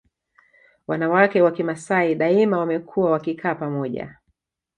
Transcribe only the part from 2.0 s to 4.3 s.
daima wamekuwa wakikaa pamoja